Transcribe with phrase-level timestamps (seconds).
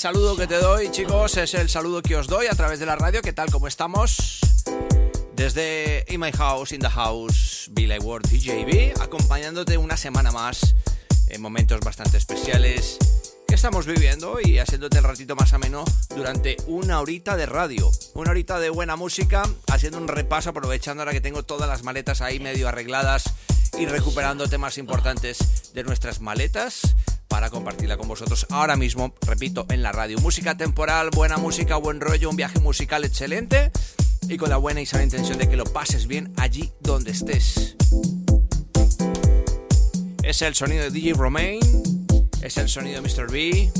[0.00, 2.96] saludo que te doy, chicos, es el saludo que os doy a través de la
[2.96, 3.20] radio.
[3.20, 3.50] ¿Qué tal?
[3.50, 4.40] ¿Cómo estamos?
[5.34, 10.74] Desde In My House, In The House, Billy Ward DJB, acompañándote una semana más
[11.28, 12.96] en momentos bastante especiales
[13.46, 15.84] que estamos viviendo y haciéndote el ratito más ameno
[16.16, 17.90] durante una horita de radio.
[18.14, 22.22] Una horita de buena música, haciendo un repaso, aprovechando ahora que tengo todas las maletas
[22.22, 23.24] ahí medio arregladas
[23.78, 26.96] y recuperando temas importantes de nuestras maletas
[27.30, 30.18] para compartirla con vosotros ahora mismo, repito, en la radio.
[30.18, 33.70] Música temporal, buena música, buen rollo, un viaje musical excelente
[34.28, 37.76] y con la buena y sana intención de que lo pases bien allí donde estés.
[40.24, 41.60] Es el sonido de DJ Romain,
[42.42, 43.30] es el sonido de Mr.
[43.30, 43.72] B,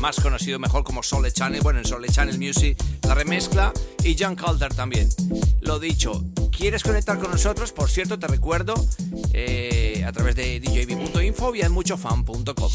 [0.00, 3.72] más conocido mejor como Sole Channel, bueno, en Sole Channel Music, la remezcla,
[4.04, 5.08] y John Calder también.
[5.60, 6.22] Lo dicho,
[6.56, 7.72] ¿quieres conectar con nosotros?
[7.72, 8.74] Por cierto, te recuerdo
[9.32, 12.70] eh, a través de djb.info y en muchofan.com.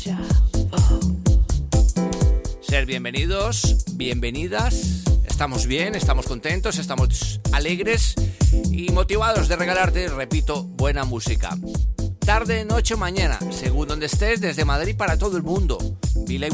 [2.61, 5.03] Ser bienvenidos, bienvenidas.
[5.25, 8.15] Estamos bien, estamos contentos, estamos alegres
[8.71, 11.57] y motivados de regalarte, repito, buena música.
[12.19, 15.77] Tarde, noche, mañana, según donde estés, desde Madrid para todo el mundo.
[16.27, 16.49] Billy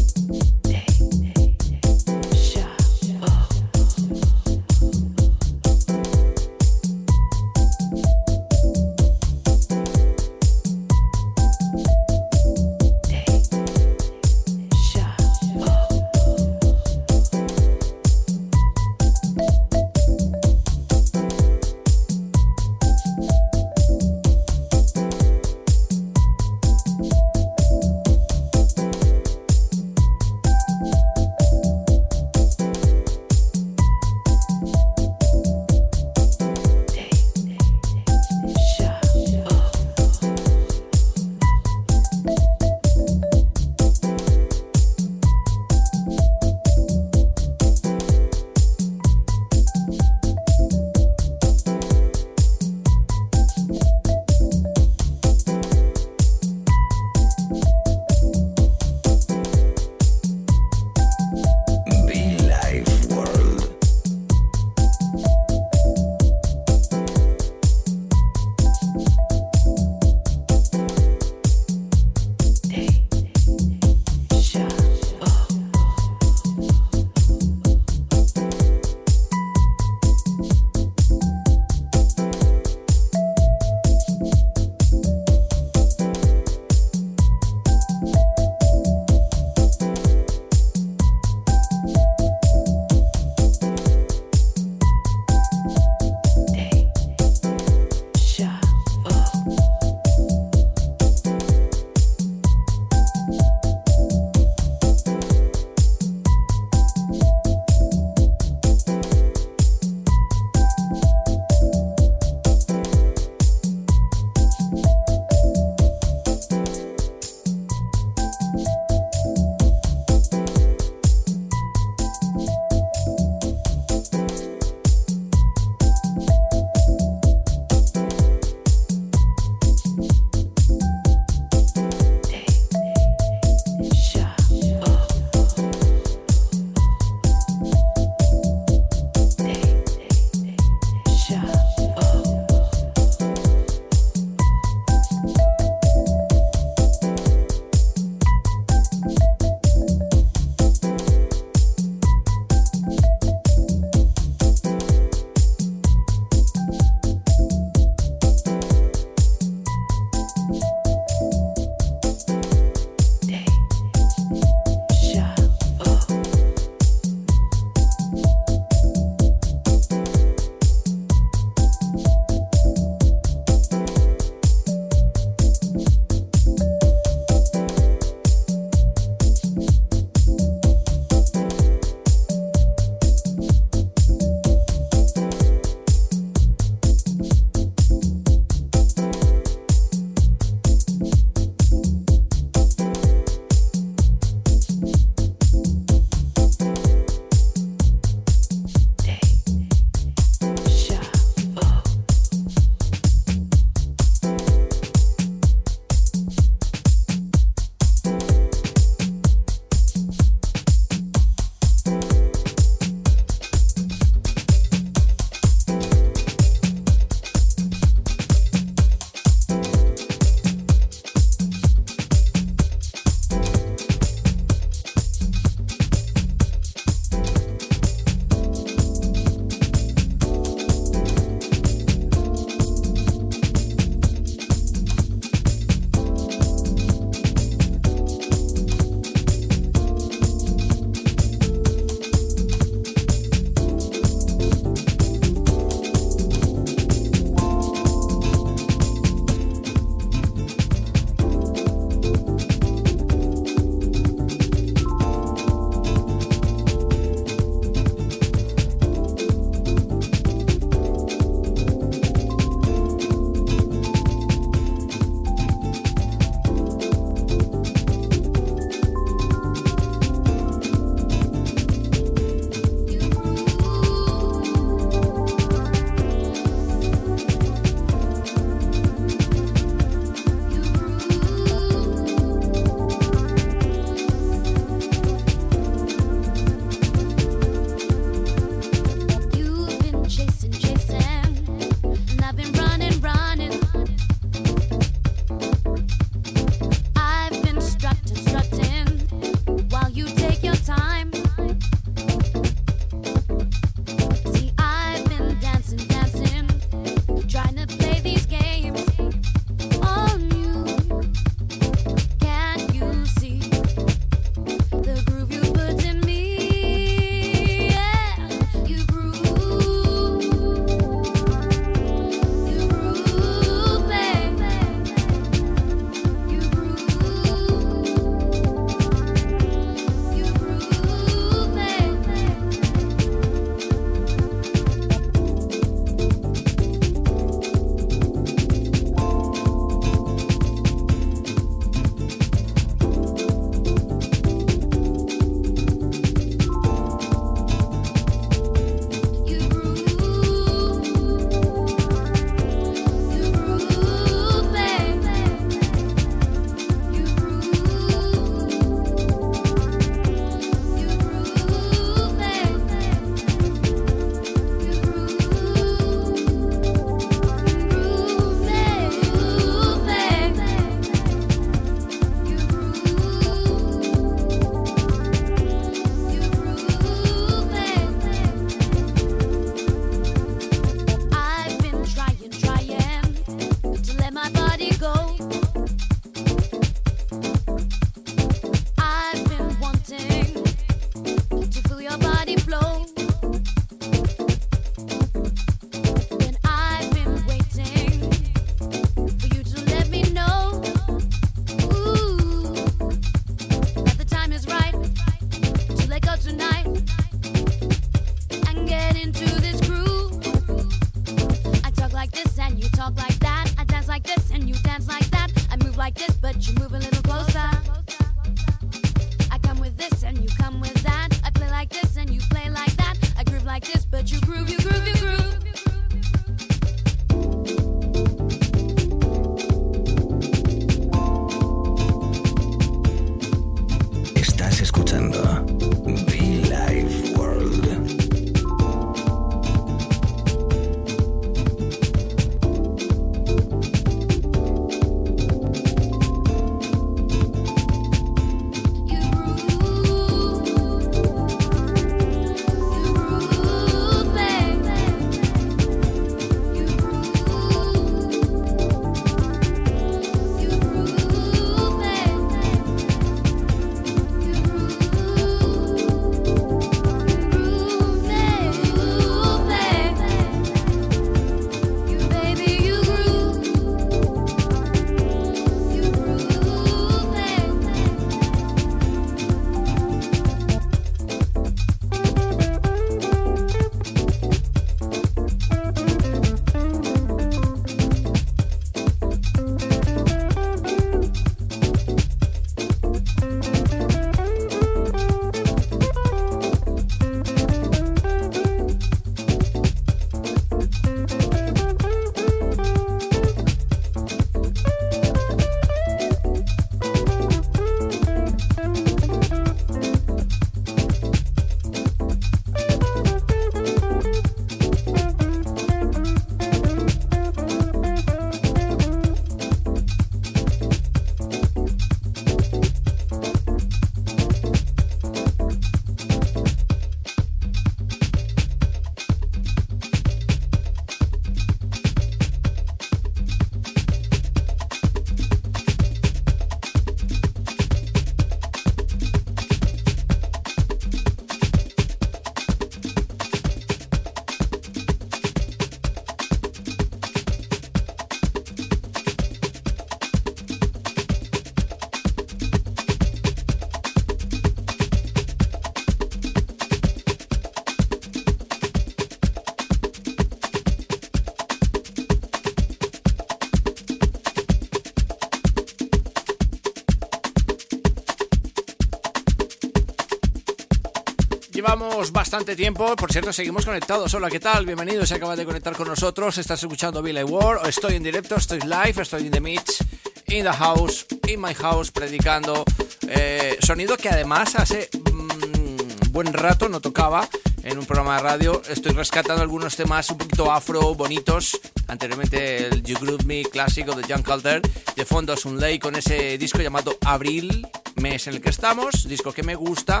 [572.08, 572.18] Ward.
[572.18, 572.94] bastante tiempo.
[572.96, 574.12] Por cierto, seguimos conectados.
[574.14, 574.66] Hola, ¿qué tal?
[574.66, 575.06] Bienvenido.
[575.06, 576.36] Se acaba de conectar con nosotros.
[576.38, 577.66] Estás escuchando Billy Ward.
[577.66, 579.78] Estoy en directo, estoy live, estoy in the mix,
[580.26, 582.64] in the house, in my house, predicando.
[583.08, 587.28] Eh, sonido que además hace mm, buen rato no tocaba
[587.62, 588.62] en un programa de radio.
[588.68, 591.58] Estoy rescatando algunos temas un poquito afro, bonitos.
[591.86, 594.62] Anteriormente el You Groove Me clásico de John Calder.
[594.96, 599.08] De fondo es un ley con ese disco llamado Abril, mes en el que estamos.
[599.08, 600.00] Disco que me gusta.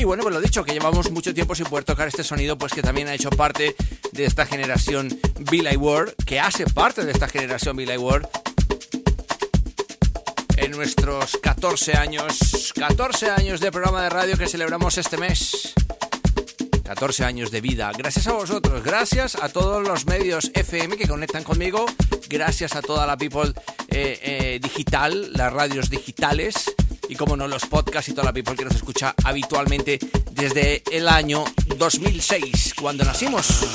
[0.00, 2.72] Y bueno, pues lo dicho, que llevamos mucho tiempo sin poder tocar este sonido, pues
[2.72, 3.76] que también ha hecho parte
[4.12, 5.10] de esta generación
[5.50, 8.26] Billy Ward, que hace parte de esta generación Billy Ward.
[10.56, 15.74] En nuestros 14 años, 14 años de programa de radio que celebramos este mes.
[16.82, 17.92] 14 años de vida.
[17.94, 21.84] Gracias a vosotros, gracias a todos los medios FM que conectan conmigo,
[22.30, 23.52] gracias a toda la people
[23.88, 26.74] eh, eh, digital, las radios digitales
[27.10, 29.98] y como no los podcasts y toda la people que nos escucha habitualmente
[30.30, 31.44] desde el año
[31.76, 33.66] 2006, cuando nacimos.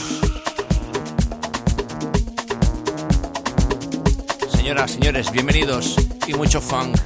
[4.56, 6.98] Señoras, señores, bienvenidos y mucho funk.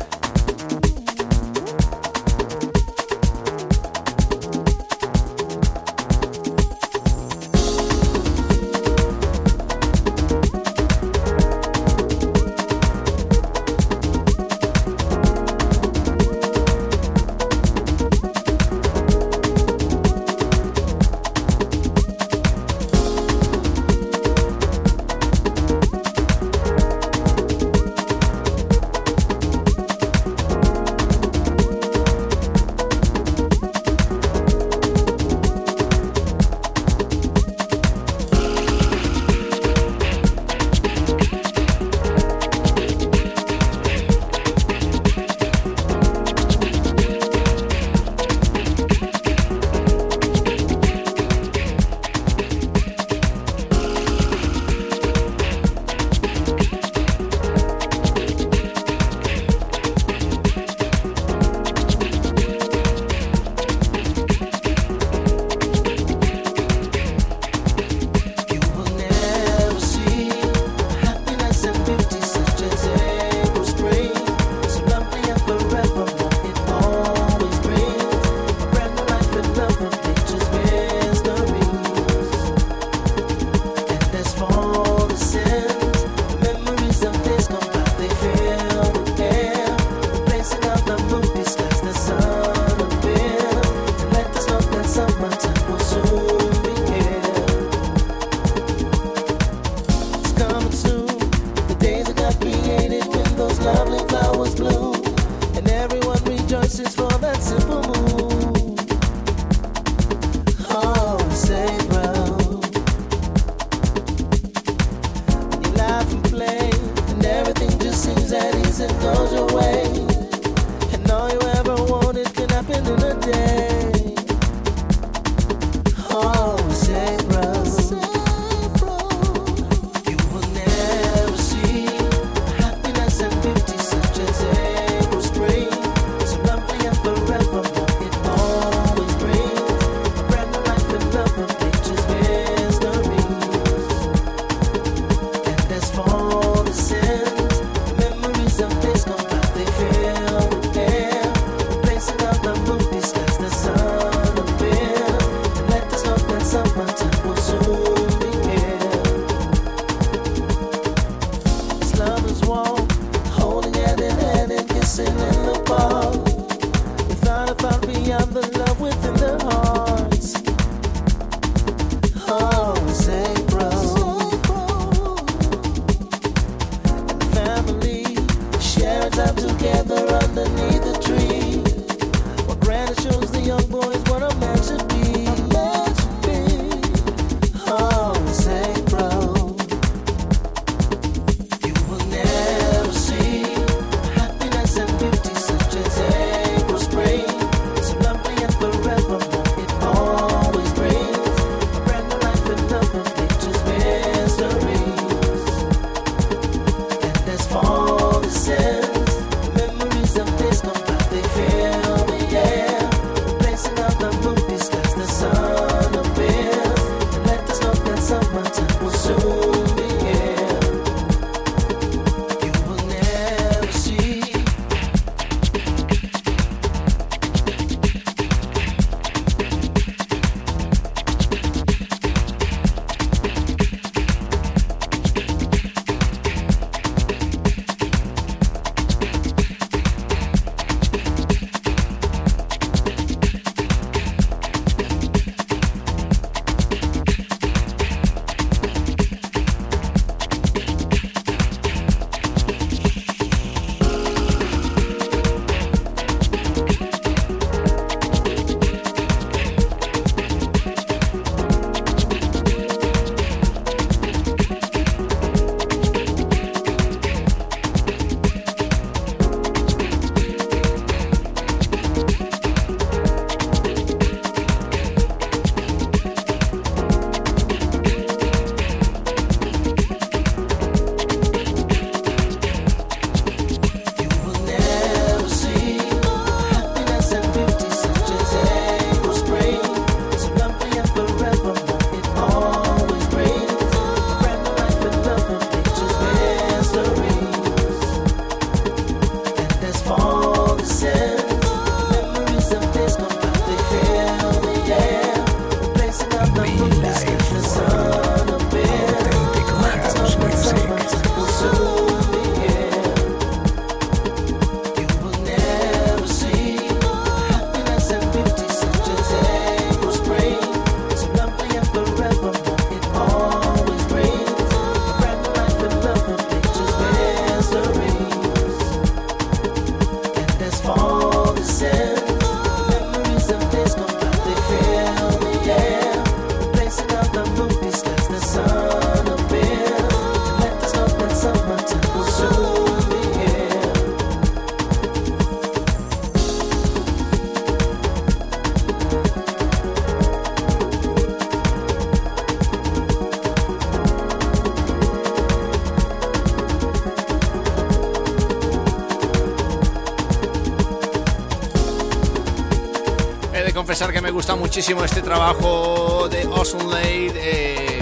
[364.59, 367.79] Muchísimo este trabajo de Awesome Late eh,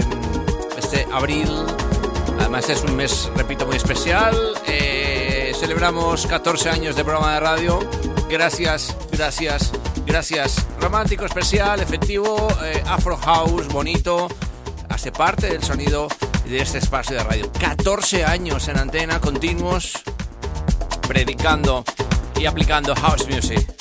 [0.76, 1.48] este abril.
[2.38, 4.36] Además es un mes, repito, muy especial.
[4.64, 7.80] Eh, celebramos 14 años de programa de radio.
[8.30, 9.72] Gracias, gracias,
[10.06, 10.68] gracias.
[10.80, 14.28] Romántico, especial, efectivo, eh, Afro House, bonito.
[14.88, 16.06] Hace parte del sonido
[16.44, 17.52] de este espacio de radio.
[17.58, 19.94] 14 años en antena, continuos,
[21.08, 21.82] predicando
[22.36, 23.77] y aplicando house music.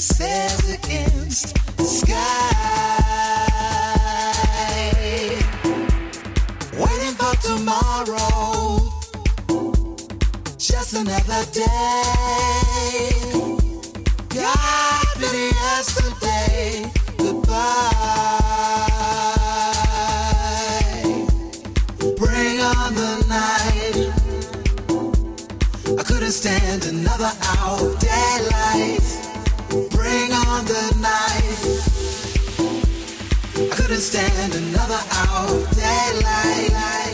[0.00, 2.16] against the sky.
[6.72, 8.88] Waiting for tomorrow,
[10.56, 13.12] just another day.
[14.30, 17.90] God, yesterday, goodbye.
[22.16, 23.96] Bring on the night.
[25.98, 27.89] I couldn't stand another hour
[34.00, 37.09] stand another hour of daylight.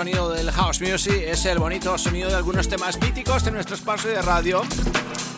[0.00, 4.08] Sonido del house music, es el bonito sonido de algunos temas míticos de nuestro espacio
[4.08, 4.62] de radio.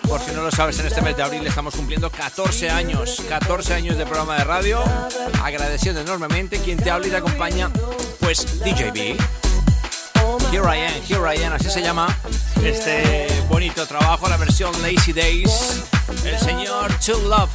[0.08, 3.74] Por si no lo sabes, en este mes de abril estamos cumpliendo 14 años, 14
[3.74, 4.80] años de programa de radio,
[5.42, 7.72] agradeciendo enormemente quien te habla y te acompaña,
[8.20, 9.18] pues DJB.
[10.52, 12.06] Here I am, here I am, así se llama
[12.62, 15.82] este bonito trabajo, la versión Lazy Days,
[16.24, 17.50] el señor True Love.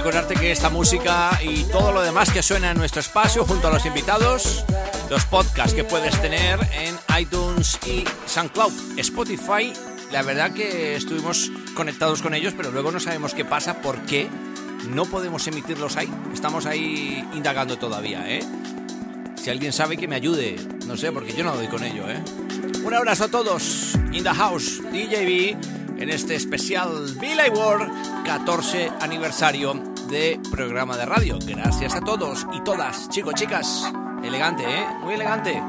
[0.00, 3.70] Recordarte que esta música y todo lo demás que suena en nuestro espacio junto a
[3.70, 4.64] los invitados,
[5.10, 9.74] los podcasts que puedes tener en iTunes y SoundCloud, Spotify,
[10.10, 14.26] la verdad que estuvimos conectados con ellos, pero luego no sabemos qué pasa, por qué
[14.88, 16.10] no podemos emitirlos ahí.
[16.32, 18.40] Estamos ahí indagando todavía, ¿eh?
[19.36, 22.24] Si alguien sabe que me ayude, no sé, porque yo no doy con ello, ¿eh?
[22.82, 29.89] Un abrazo a todos, in the house, DJB en este especial Billy World 14 aniversario
[30.10, 31.38] de programa de radio.
[31.46, 33.92] Gracias a todos y todas, chicos, chicas.
[34.24, 34.86] Elegante, ¿eh?
[35.02, 35.62] Muy elegante.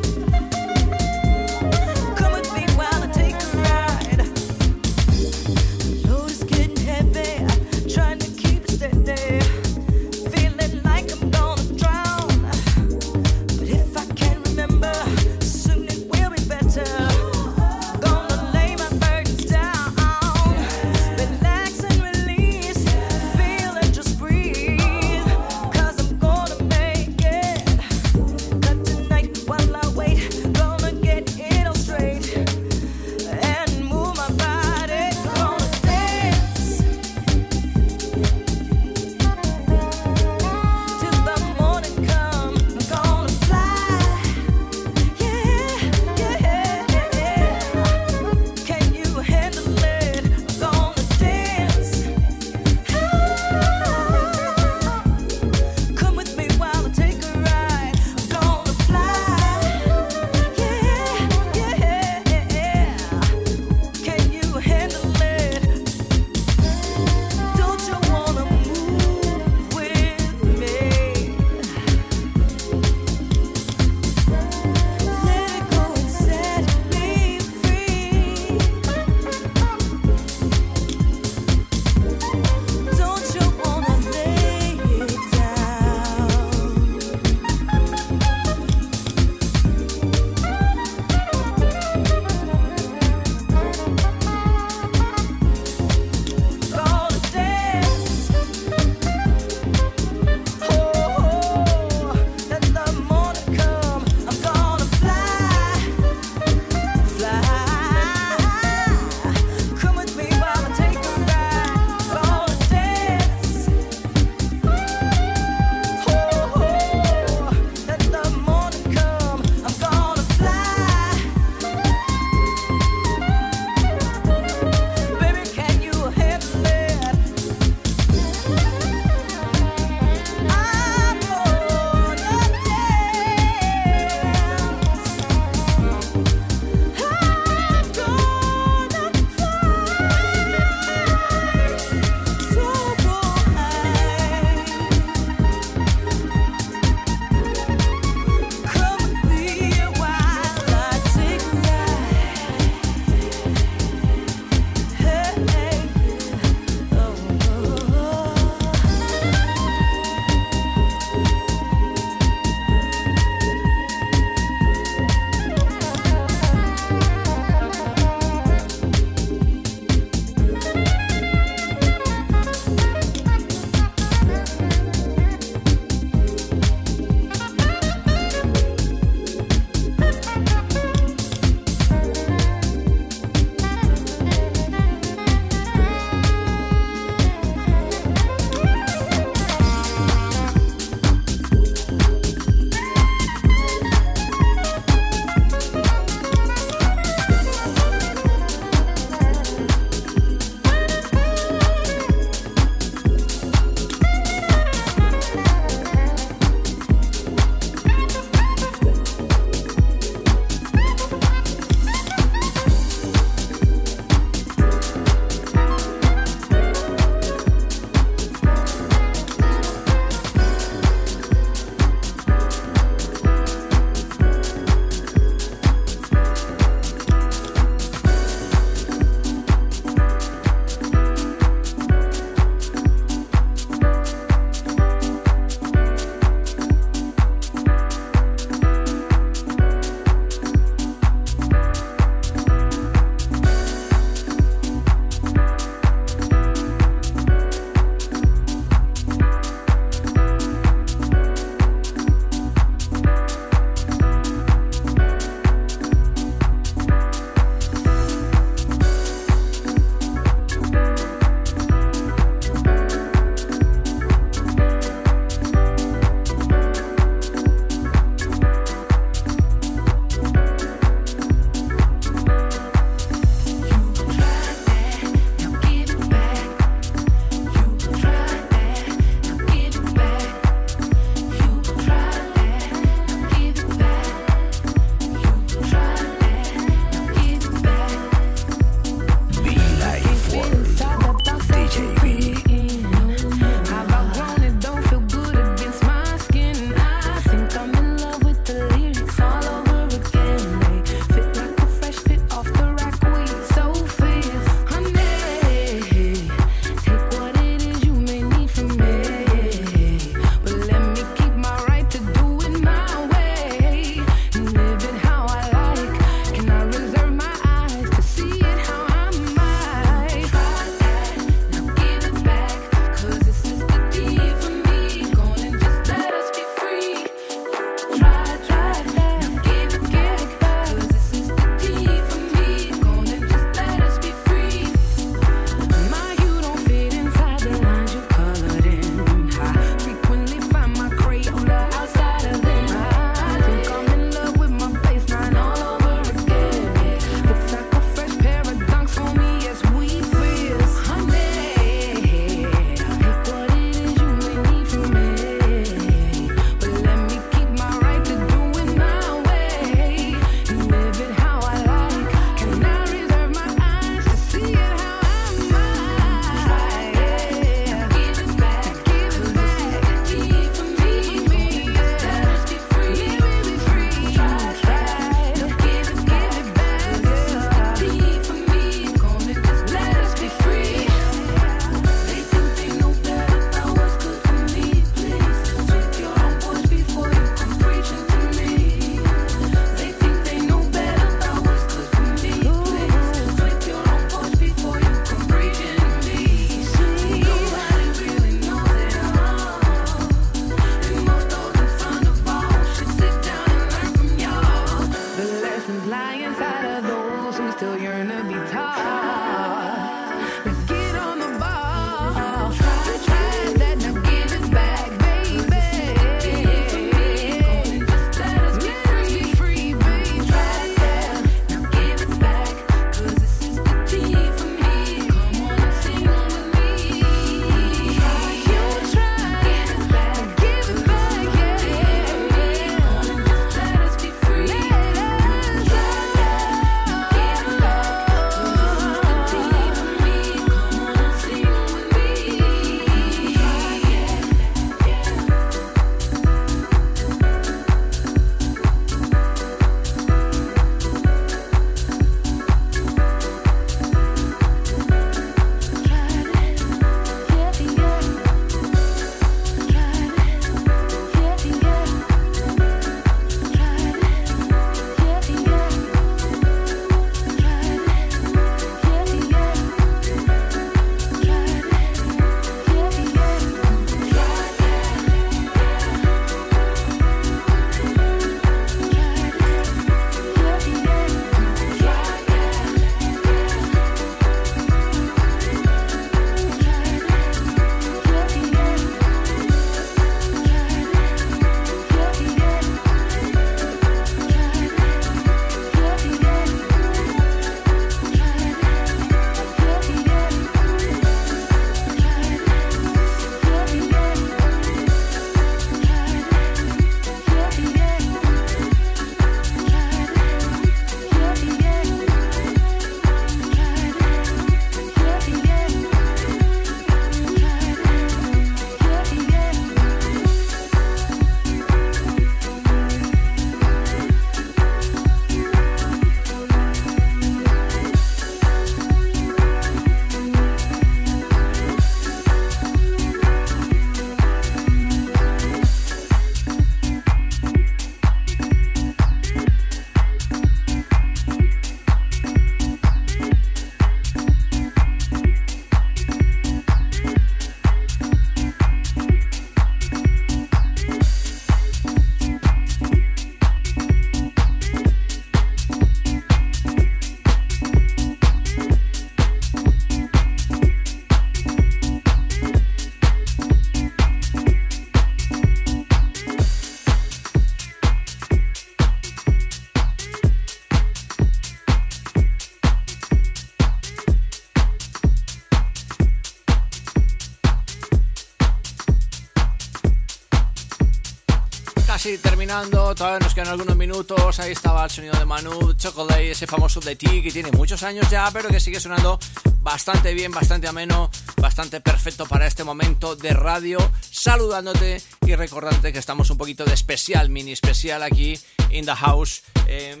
[582.94, 584.38] Todavía nos quedan algunos minutos.
[584.40, 588.08] Ahí estaba el sonido de Manu, Chocolate, ese famoso de T que tiene muchos años
[588.10, 589.18] ya, pero que sigue sonando
[589.60, 593.78] bastante bien, bastante ameno, bastante perfecto para este momento de radio.
[594.10, 598.38] Saludándote y recordándote que estamos un poquito de especial, mini especial aquí
[598.70, 599.42] in the house.
[599.66, 600.00] Em,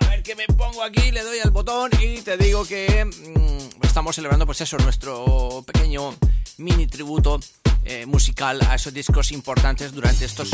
[0.00, 3.84] a ver qué me pongo aquí, le doy al botón y te digo que mm,
[3.84, 6.14] estamos celebrando, pues eso, nuestro pequeño
[6.58, 7.40] mini tributo
[7.84, 10.50] eh, musical a esos discos importantes durante estos,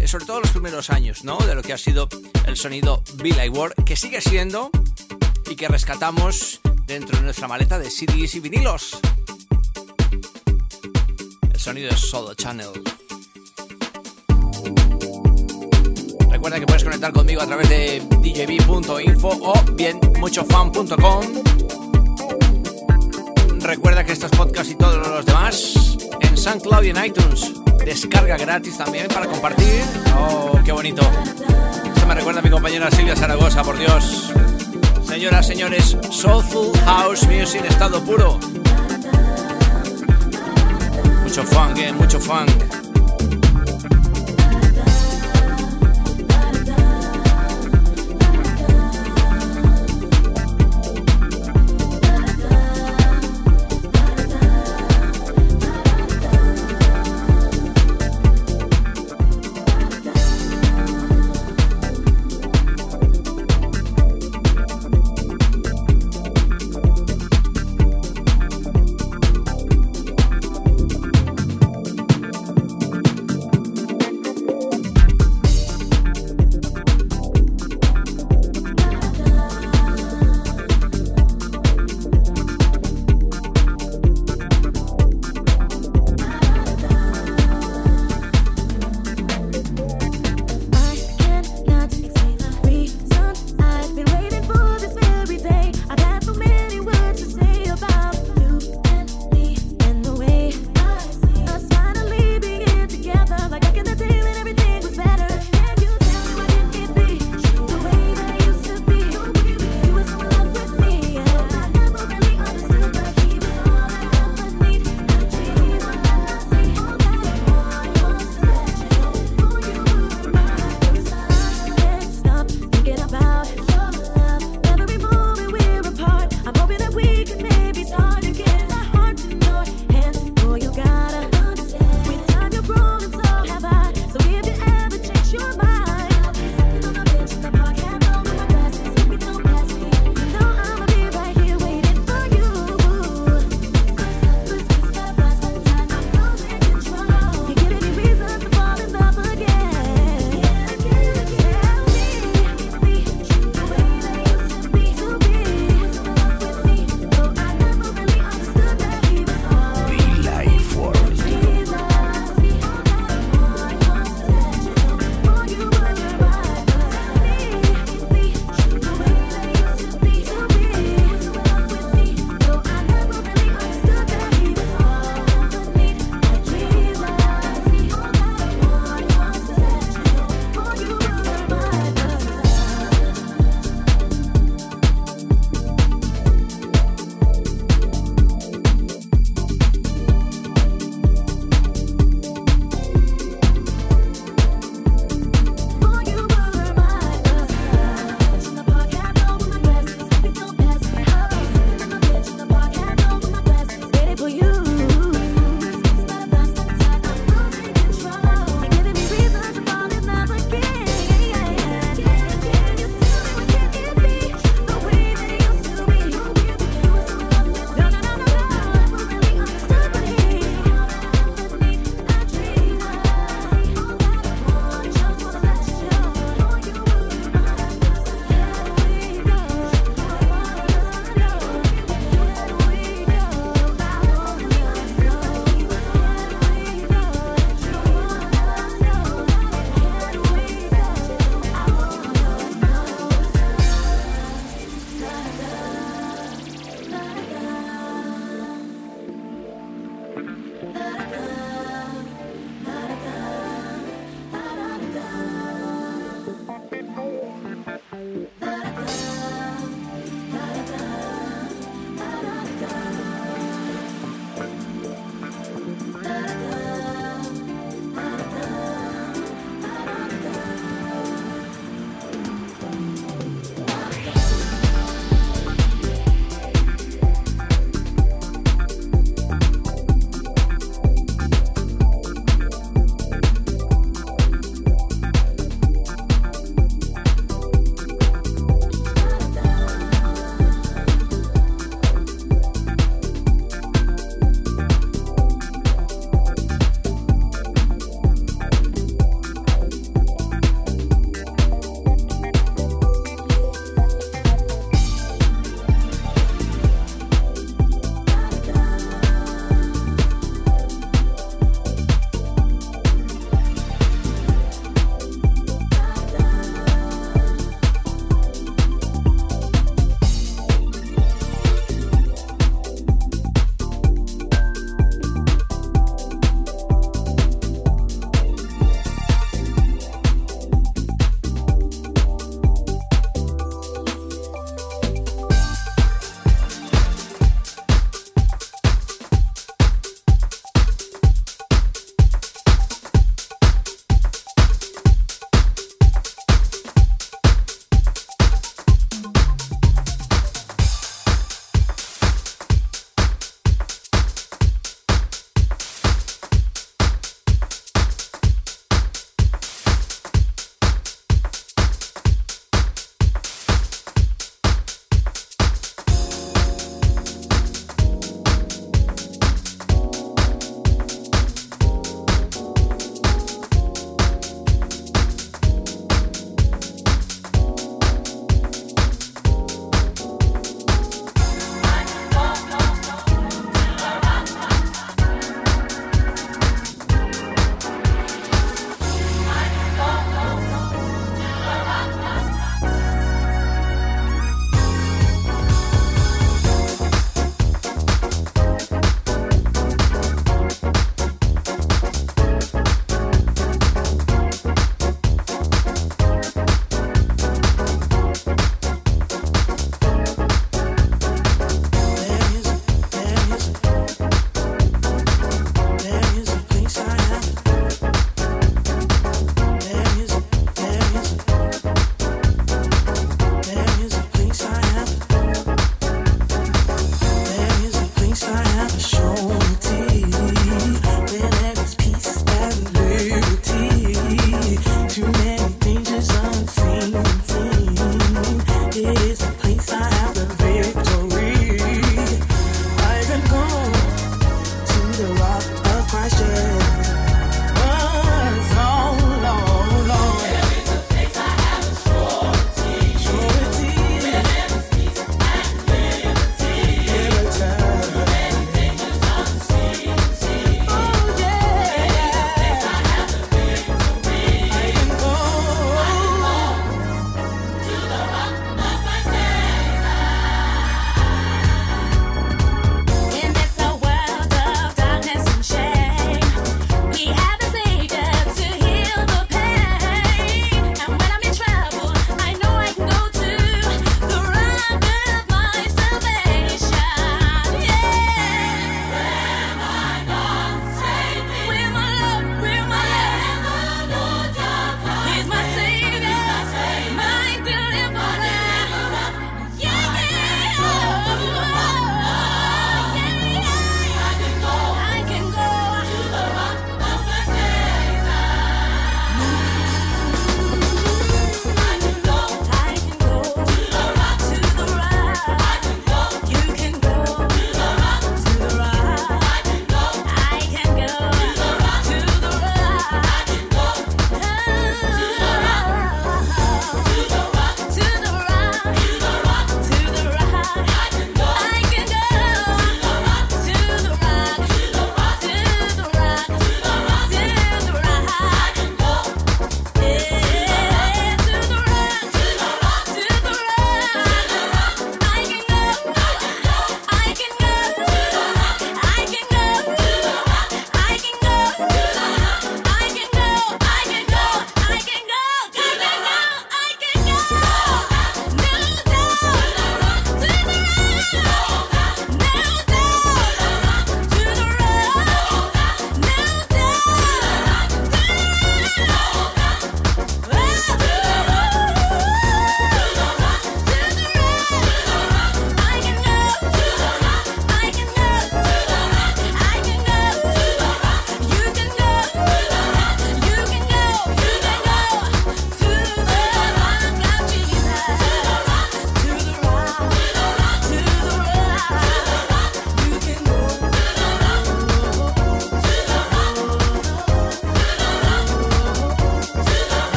[0.00, 1.36] eh, sobre todo los primeros años, ¿no?
[1.38, 2.08] De lo que ha sido
[2.46, 4.70] el sonido Billy Ward, que sigue siendo
[5.50, 8.98] y que rescatamos dentro de nuestra maleta de CDs y vinilos.
[11.52, 12.70] El sonido es Solo Channel.
[16.30, 21.26] Recuerda que puedes conectar conmigo a través de djb.info o bien muchofan.com.
[23.58, 25.89] Recuerda que estos podcasts y todos los demás
[26.40, 27.52] SoundCloud y en iTunes.
[27.84, 29.82] Descarga gratis también para compartir.
[30.16, 31.02] Oh, qué bonito.
[31.94, 34.32] Esto me recuerda a mi compañera Silvia Zaragoza, por Dios.
[35.06, 38.38] Señoras, señores, Soulful House Music estado puro.
[41.22, 42.79] Mucho funk, eh, mucho funk.